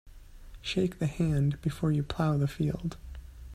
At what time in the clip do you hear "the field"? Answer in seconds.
2.35-2.97